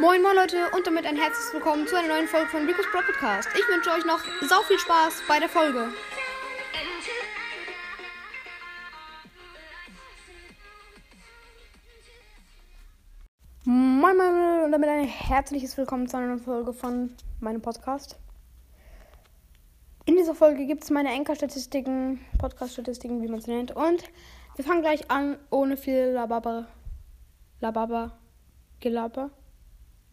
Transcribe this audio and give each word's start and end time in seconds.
Moin 0.00 0.22
moin 0.22 0.36
Leute 0.36 0.70
und 0.76 0.86
damit 0.86 1.06
ein 1.06 1.16
herzliches 1.16 1.52
Willkommen 1.52 1.84
zu 1.88 1.96
einer 1.96 2.06
neuen 2.06 2.28
Folge 2.28 2.46
von 2.46 2.64
Rico's 2.64 2.86
Pro 2.92 3.00
Podcast. 3.00 3.48
Ich 3.52 3.66
wünsche 3.66 3.90
euch 3.90 4.04
noch 4.04 4.20
sau 4.48 4.62
viel 4.62 4.78
Spaß 4.78 5.22
bei 5.26 5.40
der 5.40 5.48
Folge. 5.48 5.88
Moin 13.64 14.16
moin 14.16 14.64
und 14.66 14.70
damit 14.70 14.88
ein 14.88 15.02
herzliches 15.02 15.76
Willkommen 15.76 16.06
zu 16.06 16.16
einer 16.16 16.28
neuen 16.28 16.38
Folge 16.38 16.72
von 16.72 17.12
meinem 17.40 17.60
Podcast. 17.60 18.20
In 20.04 20.14
dieser 20.14 20.36
Folge 20.36 20.64
gibt 20.66 20.84
es 20.84 20.90
meine 20.90 21.12
Enker-Statistiken, 21.12 22.20
Podcast-Statistiken, 22.38 23.20
wie 23.20 23.28
man 23.28 23.40
sie 23.40 23.50
nennt. 23.50 23.72
Und 23.72 24.04
wir 24.54 24.64
fangen 24.64 24.82
gleich 24.82 25.10
an, 25.10 25.38
ohne 25.50 25.76
viel 25.76 26.12
Lababer. 26.14 26.68
Lababer. 27.58 28.16
Gelaber. 28.78 29.32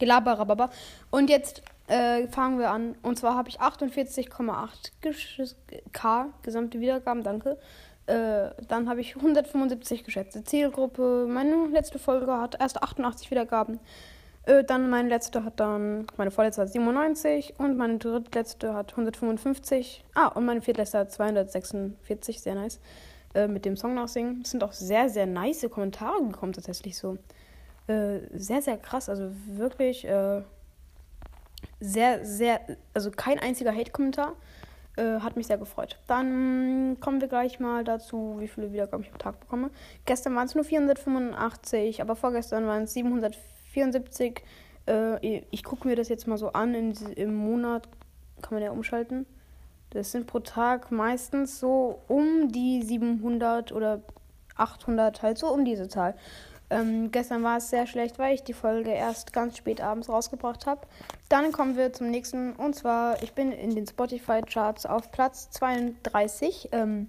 Gelaber, 0.00 0.32
Rababa. 0.32 0.70
Und 1.10 1.30
jetzt 1.30 1.62
äh, 1.86 2.26
fangen 2.26 2.58
wir 2.58 2.70
an. 2.70 2.96
Und 3.02 3.18
zwar 3.18 3.36
habe 3.36 3.48
ich 3.48 3.60
48,8 3.60 5.54
K 5.92 6.28
gesamte 6.42 6.80
Wiedergaben, 6.80 7.22
danke. 7.22 7.58
Äh, 8.06 8.50
dann 8.66 8.88
habe 8.88 9.00
ich 9.00 9.14
175 9.14 10.02
geschätzte 10.04 10.42
Zielgruppe. 10.42 11.26
Meine 11.28 11.66
letzte 11.68 12.00
Folge 12.00 12.36
hat 12.36 12.60
erst 12.60 12.82
88 12.82 13.30
Wiedergaben. 13.30 13.78
Äh, 14.46 14.64
dann 14.64 14.90
meine 14.90 15.08
letzte 15.08 15.44
hat 15.44 15.60
dann, 15.60 16.06
meine 16.16 16.30
vorletzte 16.30 16.62
hat 16.62 16.72
97 16.72 17.54
und 17.58 17.76
meine 17.76 17.98
drittletzte 17.98 18.74
hat 18.74 18.92
155. 18.92 20.04
Ah, 20.14 20.28
und 20.28 20.46
meine 20.46 20.62
viertletzte 20.62 20.98
hat 20.98 21.12
246, 21.12 22.40
sehr 22.40 22.54
nice. 22.56 22.80
Äh, 23.34 23.46
mit 23.46 23.64
dem 23.64 23.76
Song 23.76 23.94
nachsingen. 23.94 24.40
Es 24.42 24.50
sind 24.50 24.64
auch 24.64 24.72
sehr, 24.72 25.08
sehr 25.08 25.26
nice 25.26 25.68
Kommentare 25.70 26.20
gekommen, 26.22 26.52
tatsächlich 26.52 26.96
so. 26.96 27.16
Äh, 27.90 28.20
sehr, 28.32 28.62
sehr 28.62 28.76
krass. 28.76 29.08
Also 29.08 29.30
wirklich 29.46 30.04
äh, 30.04 30.42
sehr, 31.80 32.24
sehr, 32.24 32.60
also 32.94 33.10
kein 33.10 33.38
einziger 33.38 33.74
Hate-Kommentar. 33.74 34.34
Äh, 34.96 35.20
hat 35.20 35.36
mich 35.36 35.46
sehr 35.46 35.58
gefreut. 35.58 35.98
Dann 36.06 36.98
kommen 37.00 37.20
wir 37.20 37.28
gleich 37.28 37.58
mal 37.58 37.84
dazu, 37.84 38.36
wie 38.38 38.48
viele 38.48 38.72
Wiedergaben 38.72 39.04
ich 39.04 39.12
am 39.12 39.18
Tag 39.18 39.40
bekomme. 39.40 39.70
Gestern 40.04 40.34
waren 40.36 40.46
es 40.46 40.54
nur 40.54 40.64
485, 40.64 42.00
aber 42.02 42.16
vorgestern 42.16 42.66
waren 42.66 42.84
es 42.84 42.94
774. 42.94 44.42
Äh, 44.86 45.42
ich 45.50 45.64
gucke 45.64 45.88
mir 45.88 45.96
das 45.96 46.08
jetzt 46.08 46.26
mal 46.26 46.38
so 46.38 46.52
an. 46.52 46.74
In, 46.74 46.92
Im 47.16 47.34
Monat 47.34 47.88
kann 48.42 48.54
man 48.54 48.62
ja 48.62 48.70
umschalten. 48.70 49.26
Das 49.90 50.12
sind 50.12 50.26
pro 50.26 50.38
Tag 50.38 50.92
meistens 50.92 51.58
so 51.58 52.02
um 52.06 52.52
die 52.52 52.82
700 52.82 53.72
oder 53.72 54.02
800, 54.56 55.22
halt 55.22 55.38
so 55.38 55.48
um 55.48 55.64
diese 55.64 55.88
Zahl. 55.88 56.14
Ähm, 56.70 57.10
gestern 57.10 57.42
war 57.42 57.56
es 57.56 57.68
sehr 57.68 57.86
schlecht, 57.88 58.18
weil 58.20 58.34
ich 58.34 58.44
die 58.44 58.52
Folge 58.52 58.90
erst 58.90 59.32
ganz 59.32 59.56
spät 59.56 59.80
abends 59.80 60.08
rausgebracht 60.08 60.66
habe. 60.66 60.86
Dann 61.28 61.50
kommen 61.50 61.76
wir 61.76 61.92
zum 61.92 62.10
nächsten. 62.10 62.52
Und 62.52 62.76
zwar, 62.76 63.20
ich 63.22 63.32
bin 63.32 63.50
in 63.50 63.74
den 63.74 63.86
Spotify-Charts 63.86 64.86
auf 64.86 65.10
Platz 65.10 65.50
32. 65.50 66.68
Ähm, 66.70 67.08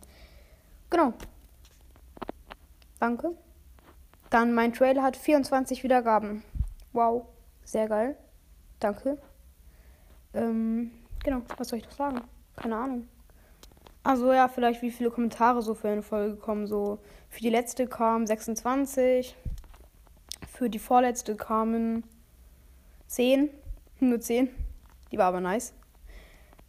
genau. 0.89 1.13
Danke. 2.99 3.35
Dann 4.31 4.53
mein 4.53 4.73
Trailer 4.73 5.03
hat 5.03 5.15
24 5.15 5.83
Wiedergaben. 5.83 6.43
Wow. 6.93 7.27
Sehr 7.63 7.87
geil. 7.87 8.17
Danke. 8.79 9.19
Ähm, 10.33 10.91
genau. 11.23 11.41
Was 11.57 11.69
soll 11.69 11.79
ich 11.79 11.85
noch 11.85 11.91
sagen? 11.91 12.21
Keine 12.55 12.77
Ahnung. 12.77 13.07
Also 14.03 14.33
ja, 14.33 14.47
vielleicht 14.47 14.81
wie 14.81 14.89
viele 14.89 15.11
Kommentare 15.11 15.61
so 15.61 15.75
für 15.75 15.89
eine 15.89 16.01
Folge 16.01 16.35
kommen. 16.35 16.65
So 16.65 16.97
für 17.29 17.41
die 17.41 17.49
letzte 17.49 17.85
kamen 17.85 18.25
26. 18.25 19.35
Für 20.61 20.69
die 20.69 20.77
vorletzte 20.77 21.35
kamen 21.35 22.03
10. 23.07 23.49
Nur 23.99 24.19
10. 24.19 24.47
Die 25.11 25.17
war 25.17 25.25
aber 25.25 25.41
nice. 25.41 25.73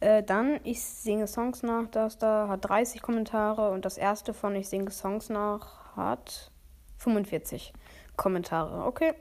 Äh, 0.00 0.22
dann, 0.22 0.60
ich 0.64 0.82
singe 0.82 1.26
Songs 1.26 1.62
nach, 1.62 1.88
das 1.88 2.16
da 2.16 2.48
hat 2.48 2.66
30 2.66 3.02
Kommentare 3.02 3.70
und 3.70 3.84
das 3.84 3.98
erste 3.98 4.32
von 4.32 4.56
Ich 4.56 4.70
singe 4.70 4.90
Songs 4.90 5.28
nach 5.28 5.94
hat 5.94 6.50
45 7.00 7.74
Kommentare. 8.16 8.86
Okay. 8.86 9.12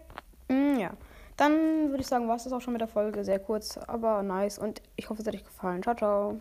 Mm, 0.47 0.77
ja. 0.79 0.91
Dann 1.35 1.89
würde 1.89 1.99
ich 1.99 2.07
sagen, 2.07 2.29
war 2.29 2.37
es 2.37 2.45
das 2.45 2.53
auch 2.53 2.61
schon 2.61 2.71
mit 2.71 2.79
der 2.79 2.87
Folge. 2.87 3.25
Sehr 3.25 3.39
kurz, 3.39 3.77
aber 3.77 4.23
nice. 4.23 4.57
Und 4.57 4.81
ich 4.95 5.09
hoffe, 5.09 5.21
es 5.21 5.27
hat 5.27 5.35
euch 5.35 5.43
gefallen. 5.43 5.83
Ciao, 5.83 5.95
ciao. 5.95 6.39